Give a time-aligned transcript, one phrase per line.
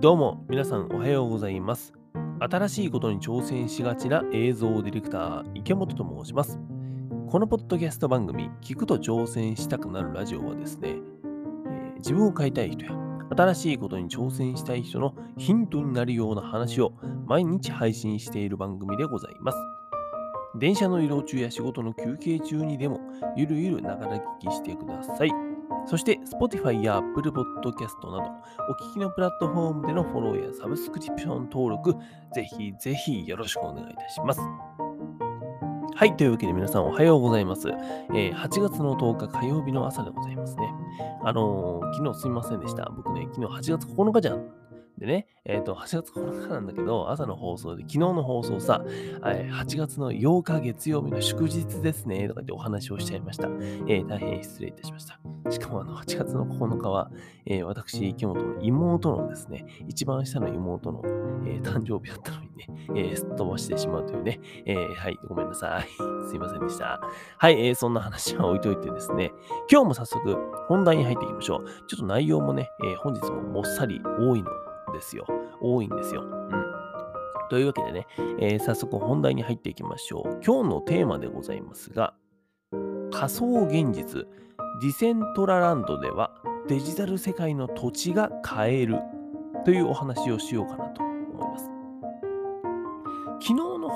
[0.00, 1.92] どうも、皆さんおはようございます。
[2.38, 6.58] 新しいことに挑戦しがちな映像ディレクター、池本と申します。
[7.28, 12.92] このポッドキャスト番組、聞くと挑戦したくなるラジオはですね、え自分を変えたい人や、
[13.36, 16.94] 新しいことに挑戦したい人のヒントになるような話を
[17.26, 19.58] 毎日配信している番組でございます。
[20.58, 23.00] 電車の移動中や仕事の休憩中にでも、
[23.36, 25.49] ゆるゆるながら聞きしてください。
[25.86, 28.30] そして、Spotify や Apple Podcast など、
[28.68, 31.94] お聞きのプラットフォームでのフォローやサブスクリプション登録、
[32.34, 34.40] ぜひぜひよろしくお願いいたします。
[35.94, 36.16] はい。
[36.16, 37.68] というわけで皆さんおはようございます。
[37.68, 40.72] えー8月の10日火曜日の朝でございますね。
[41.22, 42.90] あのー昨日すみませんでした。
[42.96, 44.69] 僕ね、昨日8月9日じゃん。
[45.00, 48.84] でね、えっ、と、8月9日なんだけど、朝の放送で、昨日の放送さ、
[49.22, 53.48] 8月の8日月曜日の祝日ですね、とかってお話をしちゃいました。
[53.48, 55.18] えー大変失礼いたしました。
[55.50, 57.10] しかもあの8月の9日は、
[57.46, 61.00] えー私、池本の妹のですね、一番下の妹の、
[61.46, 65.88] えー誕生日だったのにね、えーすっ飛ばしてしまうというね、えーはい、ごめんなさい。
[66.28, 67.00] すいませんでした。
[67.38, 69.32] はい、えーそんな話は置いといてですね、
[69.70, 70.36] 今日も早速
[70.68, 71.64] 本題に入っていきましょう。
[71.86, 75.26] ちょっと内容もね、えー本日ももっさり多いのでですよ。
[75.60, 76.22] 多いんですよ。
[76.22, 76.50] うん。
[77.50, 78.06] というわけでね、
[78.38, 80.40] えー早速本題に入っていきましょう。
[80.44, 82.14] 今日のテーマでございますが、
[83.12, 84.26] 仮想現実、
[84.80, 86.30] ディセントラランドでは
[86.68, 88.98] デジタル世界の土地が買える
[89.64, 91.69] というお話をしようかなと思います。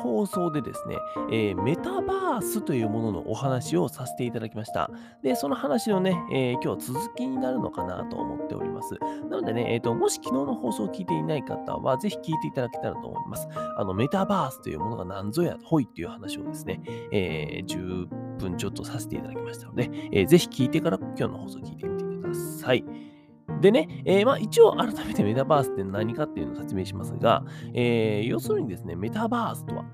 [0.05, 0.98] 放送でですね、
[1.30, 4.91] えーメタバースというもののお話をさせていただきました。
[5.22, 8.94] で、その話のね、えー今日は続きになるのかなと思っております。
[9.30, 13.48] なのでね、えーと、もし昨日の放送を聞いていない方は、ぜひ聞いていただけたらと思います。
[13.77, 16.80] あの、メタバースというものが何ぞや、ほいっていう話をですね、
[17.11, 18.06] えー10
[18.39, 23.14] 分ちょっとさせていただきましたので、えーぜひ聞いてから今日の放送を聞いてみてください。
[23.61, 29.85] でね、えーまあ、一応改めてメタバースって何かっていうのを説明しますが、えー要するにですね、メタバースとは、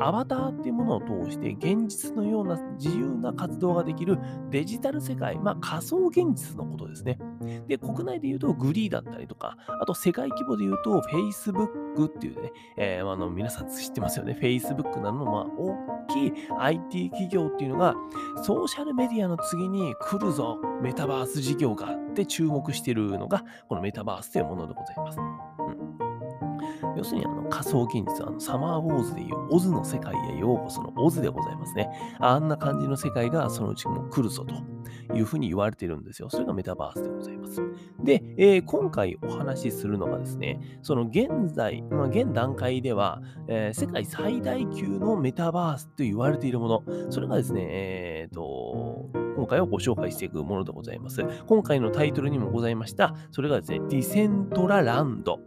[0.00, 4.18] アバターっていうものを通して現実のような自由な活動ができる
[4.50, 7.18] デジタル世界、まあ仮想現実のことですね。
[7.68, 14.38] で、国内で言うとグリーだったりとか、あと世界規模で言うと Facebook っていうね、えーあの皆さん知ってますよね。
[14.40, 17.94] Facebook などのまあ大きい IT 企業っていうのが
[18.42, 25.18] ソーシャルメディアの次に来るぞ、メタバース事業がって注目しているのが、このメタバースというものでございます。
[25.18, 25.89] うん
[26.96, 31.88] 要するにあの仮想現実、あのサマーウォーズでいうオズの世界へようこそのオズでございますね。
[32.18, 34.54] あんな感じの世界がそのうちも来るぞと
[35.14, 36.28] いうふうに言われているんですよ。
[36.30, 37.62] それがメタバースでございます。
[38.02, 51.22] で、えー今回お話しするのがですね、その現在、まあ、現段階では、えー世界最大級のメタバースと言われているもの、それがですね、えーと、今回はご紹介していくものでございます。
[51.46, 55.40] 今回のタイトルにもございました、それがですね、 Decentraland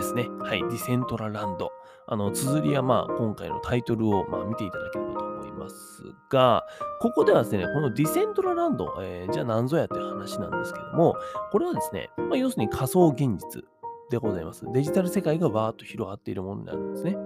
[0.00, 0.28] ですね。
[0.40, 1.70] はい、 Decentraland。
[2.06, 6.64] あの、綴りはまあ、今回のタイトルをまあ見ていただければと思いますが、
[7.00, 11.14] ここではですね、この Decentraland、えーじゃあ何ぞやって話なんですけども、
[11.52, 13.62] これはですね、まあ、要するに仮想現実
[14.10, 14.64] でございます。
[14.72, 17.16] デジタル世界がバーッと広がっているものになるんですね。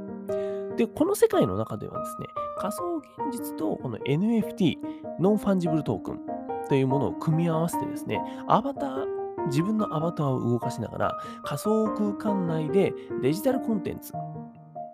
[0.77, 2.27] で、この世界の中ではですね、
[2.59, 4.77] 仮想現実とこの NFT、
[5.21, 6.21] non-fungible token
[6.69, 9.14] というものを組み合わせてですね、アバター、
[9.47, 14.13] 自分のアバターを動かしながら仮想空間内でデジタルコンテンツ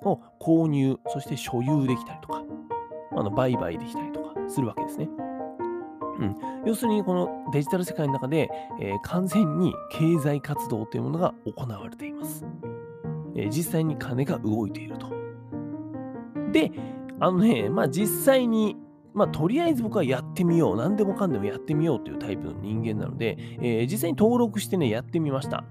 [0.02, 2.42] を購入、そして所有できたりとか、
[3.12, 5.08] あの売買できたりとかするわけですね。
[6.18, 8.50] うん、要するにこのデジタル世界の中で、
[8.80, 12.44] えー完全に経済活動というものが行われています。
[13.34, 15.08] えー実際に金が動いていると。
[16.52, 16.72] で、
[17.20, 18.76] あのね、まあ実際に、
[19.20, 20.76] まあとりあえず僕はやってみよう。
[20.78, 25.62] 何でもかんでもやってみようというタイプの人間なので、えー実際に登録してね、やってみました。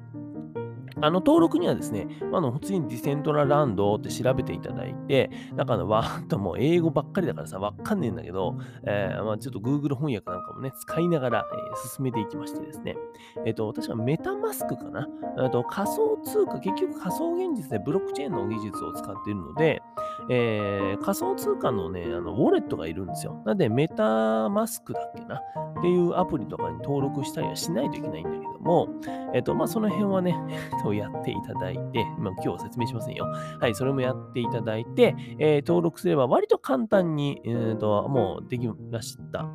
[1.01, 12.97] あの登録にはですね、まあの普通にディセントラランドって調べていただいて、なんかあのわーっともう英語ばっかりだからさ、わかんねえんだけど、えーまあ、ちょっと Google 翻訳なんかもね、使いながら、えー進めていきましてですね、
[13.45, 15.07] えっ、と、確かメタマスクかな、
[15.37, 19.81] えーと仮想通貨、結局仮想現実でブロックチェーンの技術を使っているので、
[20.29, 23.41] えー仮想通貨のね、あのウォレットがいるんですよ。
[23.45, 25.41] なんで、メタマスクだっけな？
[25.79, 28.89] っていうアプリとかに登録したりはしないといけないんだけども、
[29.33, 30.35] えっ、と、まあ、その辺はね、
[30.93, 33.25] やっていただいて、まあ、今日は説明しませんよ。
[33.59, 39.47] はい、それもやっていただいて、えー登録すれば割と簡単に、えーと、もうできました。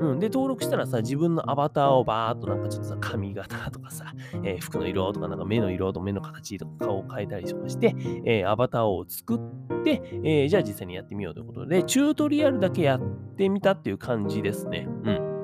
[0.00, 0.18] うん。
[0.18, 4.12] で、登録したらさ、自分のアバターをバーっとなんかちょっとさ、髪型とかさ、
[4.44, 13.00] えー服の色とか、なんか目の色と目の形とか顔を変えたりとかして、えーアバターを作って、えーじゃあ実際にやってみようということで、チュートリアルだけやっ
[13.36, 14.86] てみたっていう感じですね。
[15.04, 15.36] うん。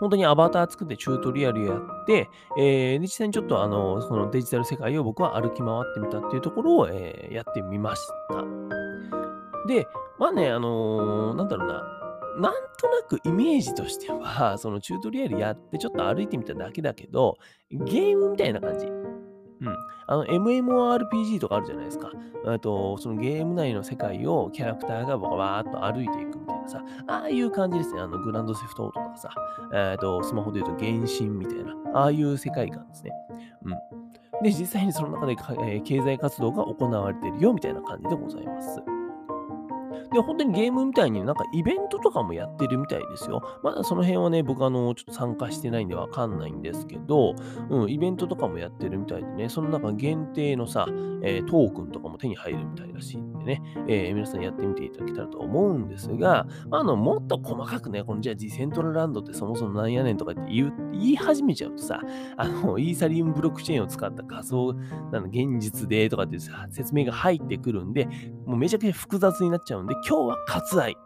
[0.00, 2.28] 本当にアバター作ってチュートリアルやって、
[2.58, 8.44] えー、実際にちょっとあの、そのデジタル世界を僕は歩き回ってみたっていうところを、えー、やってみました。
[9.66, 9.86] で、
[10.18, 11.74] まあね、あのー、なんだろうな、
[12.40, 17.36] なんとなくイメージとしては、そのチュートリアルやってちょっと歩いてみただけだけど、
[17.70, 18.86] ゲームみたいな感じ。
[19.60, 19.76] うん。
[20.06, 22.10] あの、MMORPG とかあるじゃないですか。
[22.60, 28.00] とそのゲーム内の世界をキャラクターがわーっと歩いていくみたいなさ、ああいう感じですね。
[28.00, 29.30] あの、グランドセフトオートとかさ、
[29.74, 33.12] えっ、と、スマホで言うと原神みたいな、ああいう世界観ですね。
[33.64, 34.42] うん。
[34.42, 38.97] で、実際にその中で、えー、経済活動が行われているよみたいな感じでございます。
[40.12, 43.42] で、本当にゲームみたいになんかイベントとかもやってるみたいですよ。
[43.62, 47.34] まだその辺はね、僕あの、ちょっと参加してないんでわかんないんですけど、
[47.70, 50.86] うん、イベントとかもやってるみたいでね、その中限定のさ、
[51.22, 62.00] えー、トークンとかも手に入るみたいだしでね、えー、皆さんやってみていただけたらと思うんですが、まあ、あの、もっと細かくね、このじゃあディセントラランドってそもそもなんやねんとかって言言い始めちゃうとさ、
[62.36, 64.74] あの、イーサリウムブロックチェーンを使った仮想、
[65.12, 66.38] なの現実でとかって
[66.70, 68.06] 説明が入ってくるんで、
[68.46, 70.96] もうめちゃくちゃ複雑になっちゃうんで、今日は割愛。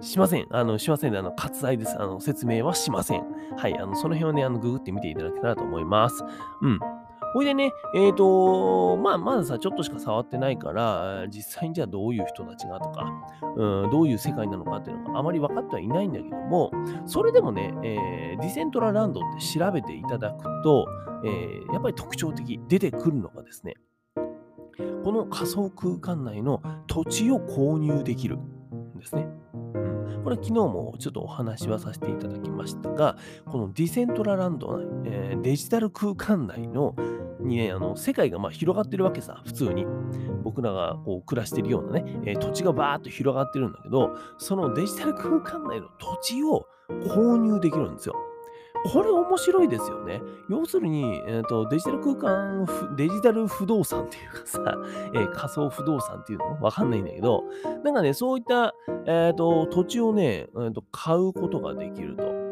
[0.00, 0.46] しません。
[0.50, 1.96] あの、しませんで、あの、割愛です。
[2.00, 3.24] あの、説明はしません。
[3.56, 3.78] はい。
[3.78, 6.24] あの、その辺をね、あの、ググってみていただけたらと思います。
[6.62, 6.78] うん。
[7.34, 13.06] ほいでね、えっ、ー、と、まあ、まださ、ちょっとしか触ってないから、実際にじゃあどういう人たちがとか、
[13.56, 16.70] うん、どういう世界なのかっていうのがあまり分かってはいないんだけども、
[17.06, 20.86] それでもね、えー、 Decentraland って調べていただくと、
[21.24, 23.74] えー、やっぱり特徴的、出てくるのがですね、
[25.02, 29.26] この仮想空間内の土地を購入できるんですね。
[29.74, 33.16] うん、これ昨日もちょっとお話はさせていただきましたが、
[33.46, 36.94] この Decentraland 内、えー、デジタル空間内の
[37.40, 39.86] にね、あの世界がま広がってるわけさ、普通に。
[40.42, 48.14] 僕らがこう暮らしてるようなね、えー、土地がバーっと広がってるんだけど、そのデジタル空間内の土地を購入できるんですよ。
[48.92, 50.20] これ面白いですよね。
[50.50, 52.66] 要するに、えーと、デジタル空間、
[52.96, 54.78] デジタル不動産っていうかさ、
[55.14, 57.44] えー、仮想不動産っていうのわかんないんだけど、
[57.82, 58.74] なんかね、そういった、
[59.06, 62.44] えーと、土地をね、えーと、買うことができると。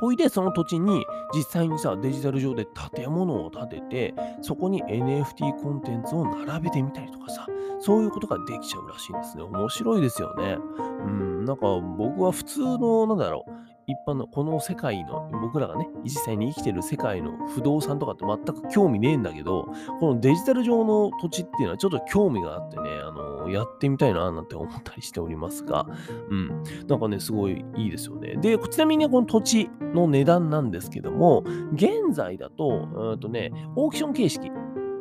[0.00, 7.46] ほいで、その土地に実際にさ、デジタル上で建物を建てて、そこに NFT コンテンツを並べてみたりとかさ、
[7.78, 9.44] そういうことができちゃうらしいんですね。
[9.44, 10.58] 面白いですよね。
[11.06, 11.66] うん、なんか
[11.96, 13.50] 僕は普通の、なんだろう、
[13.86, 19.68] 一般のこの世界の、僕らがね、実際に生きてる世界の不動産とかって全く興味ねえんだけど、
[20.00, 25.86] このデジタル上の土地っていうのはちょっと興味があってね、あの、やってみたいななんて思ったりしておりますが、
[26.30, 26.62] うん。
[26.88, 28.36] なんかね、すごいいいですよね。
[28.36, 34.50] で、ちなみにね、この土地の値段なんですけども、現在だと、うんとね、オークション形式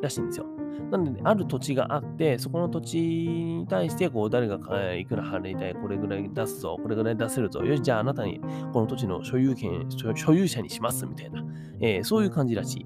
[0.01, 0.45] らしいんですよ。
[0.91, 4.57] なので、ね、ある土地があって、そこの土地に対して、こう、誰が
[4.93, 8.39] いくら払いたい、これぐらい出すぞ、これぐらい出せるぞ、よし、じゃああなたに
[8.73, 9.85] この土地の所有権、
[10.15, 11.43] 所有者にします、みたいな、
[11.79, 12.85] えー、そういう感じらしい。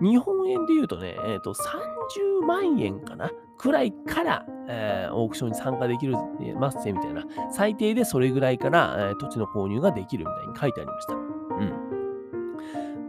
[0.00, 6.14] 日本円で言うとね、えっ、ー、と、30万円かなくらいから、えー、オークションに参加できる
[6.58, 7.24] ますみたいな。
[7.50, 11.27] 最低でそれぐらいから、えー、土地の購入ができるみたいに書いてありました。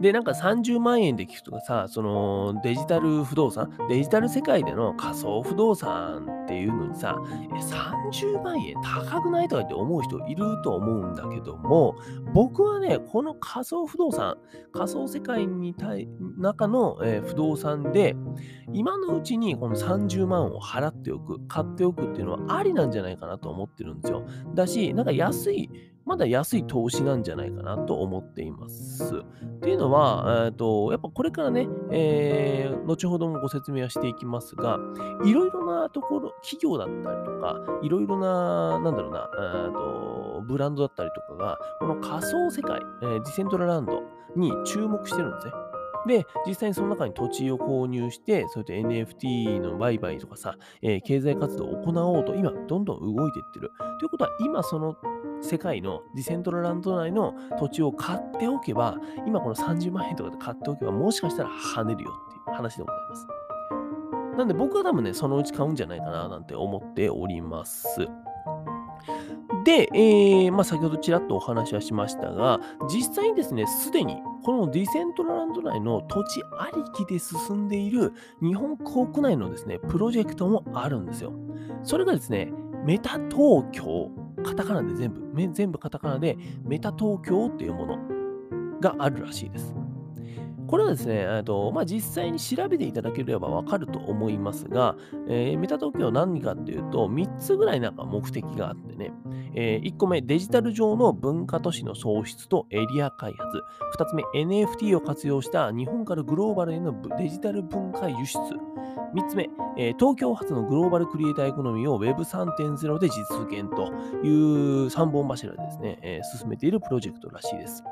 [0.00, 0.02] ん。
[0.02, 7.48] で、なんか30万円で聞くとかさ、そのデジタル不動産、デジタル世界での仮想不動産っていうのにさ、え
[8.12, 11.96] 30万円高くないとかって思う人いると思うんだけども、
[12.34, 14.36] 僕はね、この仮想不動産、
[14.72, 18.16] 仮想世界に対中の、えー、不動産で、
[18.72, 24.24] 今のうちにこの30万を払っておく、買っておくっていうのはありなんじゃないかなと思ってるんですよ。
[24.54, 25.70] だし、なんか安い、
[26.10, 29.22] まだ安い投資なんじゃないかなと思っています。
[29.58, 34.80] っていうのは、えーと、やっぱこれからね、えー、後ほどもご説明はしていきますが、
[35.24, 44.02] いろいろなところ、企業だったりとか、いろいろな、なんだろうな、えーと、ブランドだったりとかが、この仮想世界、えー、ディセントラランド
[44.34, 45.52] に注目してるんですね。
[46.06, 53.70] で、実際にその中に土地を購入して、そうやって NFT の売買とかさ、えー、経済活動を行おうと、今、どんどん動いていってる。
[53.98, 54.96] ということは、今、その
[55.42, 63.26] 世界のディセントラランド内の土地を買っておけば、今この30万円とかで買っておけば、もしかしたら跳ねるよっていう話でございます。
[64.38, 68.08] なんで僕は多分ね、そのうち買うんじゃないかななんて思っております。
[69.64, 81.32] で、えー、まあ、先ほどちらっとお話はしましたが、実際にですね、すでにこのディセントラランド内の土地ありきで進んでいる日本国内のですね、プロジェクトもあるんですよ。
[81.82, 82.52] それがですね、
[82.84, 84.10] メタ東京、
[84.42, 87.98] カタカナで全部、全部カタカナでメタ東京っていうもの
[88.80, 89.74] があるらしいです。
[90.70, 94.94] これはですね、えっとまあ、実際に調べていただければわかると思いますが、
[95.26, 99.10] えー、メタ東京何かっていうと、3つぐらいなんか目的があってね、
[99.56, 103.64] えー、1個目、デジタル上の文化都市の創出とエリア開発。
[103.98, 108.38] 2つ目、NFT を活用した日本からグローバルへのデジタル文化輸出。
[109.14, 113.92] 3つ目、えー、東京発のグローバルクリエイターエコノミーを Web3.0 で実現と
[114.24, 117.82] いう3本柱でですね、えー、進めているプロジェクトらしいです。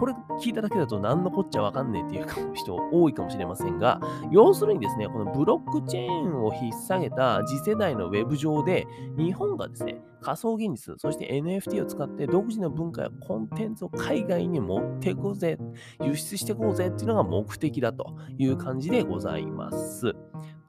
[0.00, 2.21] これ聞いただけだと何のこっちゃわかんねえっていう
[2.54, 4.00] 人多いかもしれませんが、
[4.30, 8.86] 要するにですね、このブロックチェーンを引っ提げた次世代の Web 上で、
[9.16, 15.58] 日本がですね、仮想現実、そして NFT を使って独自の文化やコンテンツを海外に持っていこうぜ、
[16.00, 20.14] 輸出していこうぜっていうのが目的だという感じでございます。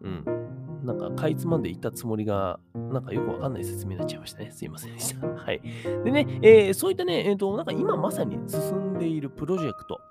[0.02, 0.44] うん。
[0.84, 4.52] なんか、かいつまんで言ったつもりが、なんかよくわかんない説明になっちゃいましたね。
[4.52, 5.28] すいませんでした。
[5.28, 5.62] はい。
[6.04, 10.02] でね、えー、そういったね、えっ、ー、と、なんか今まさに進んでいるプロジェクト、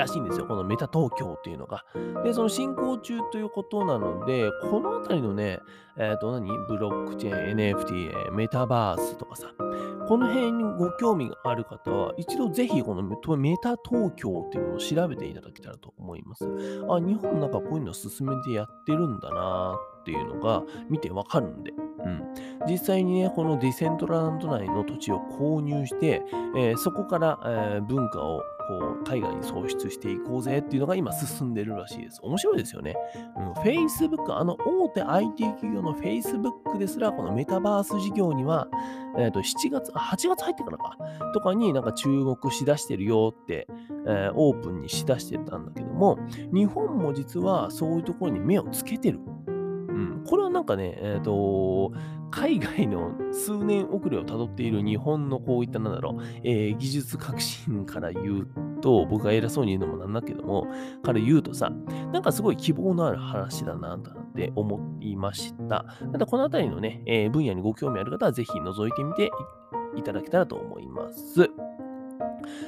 [0.00, 0.46] らしいんですよ。
[0.46, 1.84] このメタ東京っていうのが。
[2.24, 5.60] で、その進行中ということなので、このあたりのね、
[5.96, 9.52] えっ、ー、と何、ブロックチェーン、NFT、メタバースとかさ、
[10.08, 13.02] この辺にご興味がある方は、一度ぜひこの
[13.36, 16.44] メタ東京っていうのを調べていただけたらと思います。
[16.88, 21.72] あ、日本なんかこういうの進めてやってるんだなっていうのが見てわかるんで。
[21.72, 22.22] うん、
[22.66, 26.22] 実際にね、このディセントランド内の土地を購入して、
[26.56, 32.20] えー、そこから、えー、文化をこう海外に創出していこうぜっていうのが今進んでるらしいです。
[32.22, 32.94] 面白いですよね。
[33.36, 38.68] うん、Facebook、あの大手 IT 企業の Facebook ですら、このメタバース事業には、
[39.18, 40.96] えー、と7月、8月入ってからか、
[41.34, 43.66] とかになんか注目しだしてるよって、
[44.06, 46.18] えー、オープンにしだしてたんだけども、
[46.52, 49.18] 日本も実はそういうところに目をつけてる。
[50.00, 51.92] うん、これはなんかね、え、ー、と、
[52.30, 58.48] 海外の数年遅れをたどっている日本のこういったなんだろう、えー、技術革新から言う
[58.80, 60.66] と、僕が偉そうに言うのもなんだけども、
[61.02, 61.70] から言うとさ、
[62.12, 64.00] なんかすごい希望のある話だな、っ
[64.34, 65.84] て思いました。
[66.12, 69.30] ただこのあたりのね、えー、分野にご興味ある方はぜひ覗いてみて
[69.96, 71.50] いただけたらと思います。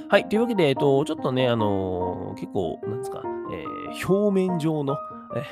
[0.09, 0.29] はい。
[0.29, 3.23] というわけで、えっと、ちょっとね、あのー、結構、なんですか、
[3.53, 4.97] えー、表面上の
[5.37, 5.45] え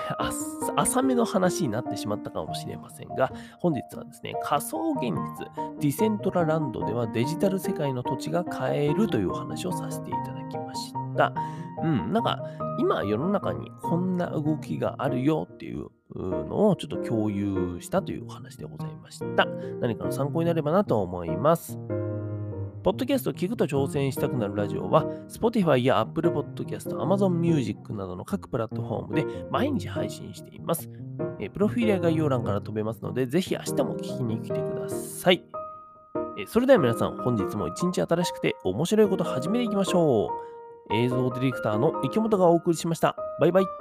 [0.77, 11.33] 浅めの話になってしまったかもしれませんが、本日はですね、仮想現実、ディセントラランドではデジタル世界の土地が買えるというお話をさせていただきました。
[11.83, 12.43] うん、なんか、
[12.79, 19.47] 今世の中にこんな動きがあるよっていうのをちょっと共有したというお話でございました。
[19.81, 21.79] 何かの参考になればなと思います。
[22.83, 30.89] ポッドキャストを聞くと挑戦したくなるラジオは、Spotify や Apple Podcast、Amazon Music などの各プラットフォームで毎日配信しています。
[31.39, 35.45] えプロフィールや概要欄から飛べますので、ぜひ明日も聞きに来てください。
[36.39, 40.31] えそれでは皆さん、本日も一日新しくて面白いこと始めていきましょ
[40.91, 40.95] う。
[40.95, 43.15] 映像ディレクターの池本がお送りしました。
[43.41, 43.80] バイバイ。